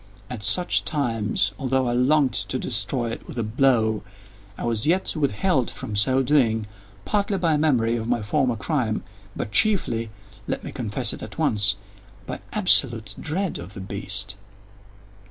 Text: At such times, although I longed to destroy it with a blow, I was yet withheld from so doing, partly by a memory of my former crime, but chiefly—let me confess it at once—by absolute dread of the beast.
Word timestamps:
At 0.31 0.41
such 0.41 0.83
times, 0.83 1.51
although 1.59 1.85
I 1.87 1.91
longed 1.93 2.33
to 2.33 2.57
destroy 2.57 3.11
it 3.11 3.27
with 3.27 3.37
a 3.37 3.43
blow, 3.43 4.01
I 4.57 4.63
was 4.63 4.87
yet 4.87 5.15
withheld 5.15 5.69
from 5.69 5.95
so 5.95 6.23
doing, 6.23 6.65
partly 7.05 7.37
by 7.37 7.53
a 7.53 7.57
memory 7.59 7.97
of 7.97 8.07
my 8.07 8.23
former 8.23 8.55
crime, 8.55 9.03
but 9.35 9.51
chiefly—let 9.51 10.63
me 10.63 10.71
confess 10.71 11.13
it 11.13 11.21
at 11.21 11.37
once—by 11.37 12.39
absolute 12.51 13.13
dread 13.21 13.59
of 13.59 13.75
the 13.75 13.79
beast. 13.81 14.37